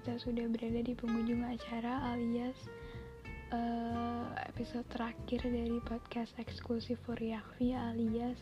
[0.00, 2.56] sudah berada di penghujung acara alias
[3.52, 8.40] uh, episode terakhir dari podcast eksklusif Yakfi alias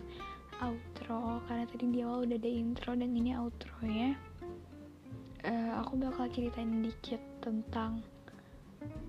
[0.62, 1.42] outro.
[1.50, 4.14] Karena tadi di awal udah ada intro dan ini outro ya
[5.44, 8.04] uh, aku bakal ceritain dikit tentang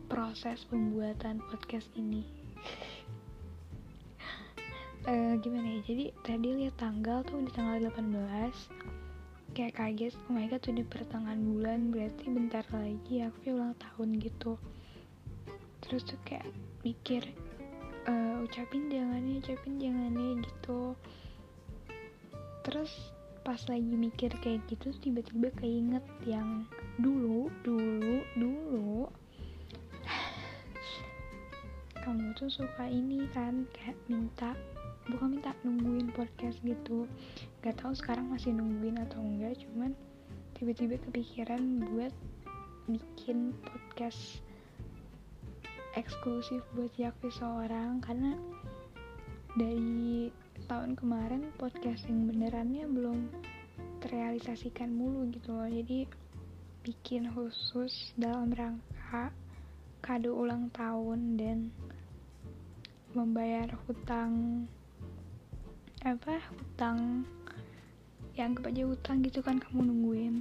[0.07, 2.23] proses pembuatan podcast ini.
[5.07, 5.81] Uh, gimana ya?
[5.87, 9.00] Jadi tadi lihat tanggal tuh di tanggal 18
[9.51, 14.55] kayak kaget oh my god udah pertengahan bulan berarti bentar lagi aku ulang tahun gitu.
[15.83, 16.47] Terus tuh kayak
[16.87, 17.23] mikir
[18.07, 20.95] uh, ucapin jangan nih ucapin jangan nih gitu.
[22.63, 22.91] Terus
[23.41, 26.63] pas lagi mikir kayak gitu tiba-tiba keinget yang
[27.01, 29.09] dulu dulu dulu.
[32.07, 34.55] Kamu tuh suka ini kan kayak minta
[35.09, 37.09] bukan minta nungguin podcast gitu.
[37.65, 39.97] Gak tahu sekarang masih nungguin atau enggak cuman
[40.53, 42.13] tiba-tiba kepikiran buat
[42.85, 44.45] bikin podcast
[45.97, 48.03] eksklusif buat Yakfi seorang.
[48.03, 48.37] Karena
[49.57, 50.29] dari
[50.69, 53.27] tahun kemarin podcasting benerannya belum
[54.05, 55.67] terrealisasikan mulu gitu loh.
[55.67, 56.05] Jadi
[56.81, 59.29] bikin khusus dalam rangka
[60.01, 61.69] kado ulang tahun dan
[63.13, 64.65] membayar hutang
[66.01, 66.41] apa?
[66.49, 67.29] Hutang.
[68.33, 70.35] Yang anggap hutang gitu kan kamu nungguin.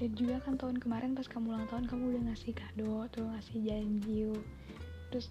[0.00, 3.58] Dan juga kan tahun kemarin pas kamu ulang tahun kamu udah ngasih kado tuh ngasih
[3.60, 4.32] janji.
[5.12, 5.28] Terus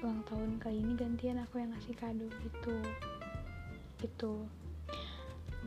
[0.00, 2.76] ulang tahun kali ini gantian aku yang ngasih kado gitu.
[4.00, 4.34] Gitu.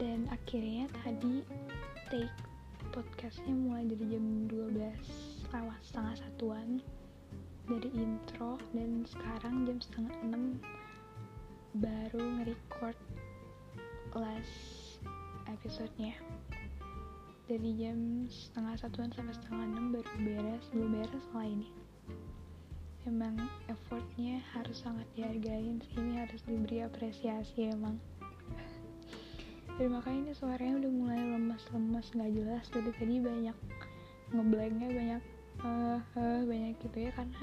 [0.02, 1.46] Dan akhirnya tadi
[2.10, 2.34] take
[2.90, 6.82] podcastnya mulai dari jam 12 lewat setengah satuan.
[7.70, 10.89] Dari intro dan sekarang jam setengah 6
[11.78, 12.98] baru nge-record
[14.18, 14.58] last
[15.46, 16.18] episodenya.
[17.46, 21.70] Dari jam setengah satuan sampai setengah enam baru beres belum beres malah ini.
[23.06, 23.38] Emang
[23.70, 28.02] effortnya harus sangat dihargain sih ini harus diberi apresiasi emang.
[29.78, 32.66] Dan makanya ini suaranya udah mulai lemas-lemas nggak jelas.
[32.74, 33.58] Dari tadi banyak
[34.34, 35.24] ngeblanknya banyak
[35.66, 37.42] uh, uh, banyak gitu ya karena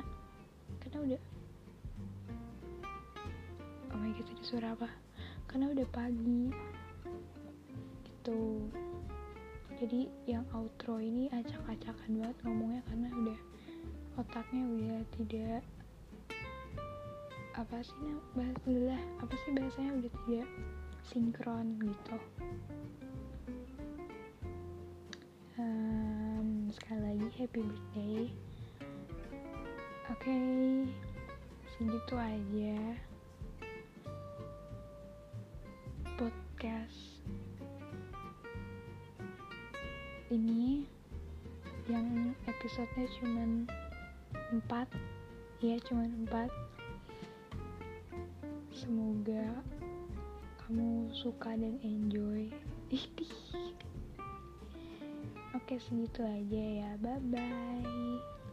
[0.82, 1.22] karena udah
[4.06, 4.86] my god tadi suara apa
[5.50, 6.54] karena udah pagi.
[8.06, 8.70] Gitu.
[9.82, 13.38] Jadi yang outro ini acak-acakan banget ngomongnya karena udah
[14.14, 15.62] otaknya udah tidak
[17.58, 20.48] apa sih nah, bahas apa sih bahasanya udah tidak
[21.02, 22.16] sinkron gitu.
[25.58, 28.22] Um, sekali lagi happy birthday.
[30.14, 30.86] Oke okay,
[31.74, 32.78] segitu aja
[36.16, 37.20] podcast
[40.32, 40.88] ini
[41.92, 43.50] yang episodenya cuman
[44.64, 44.88] 4
[45.60, 46.48] ya cuman 4
[48.72, 49.60] semoga
[50.66, 52.50] kamu suka dan enjoy.
[55.56, 56.90] Oke segitu aja ya.
[56.98, 58.45] Bye bye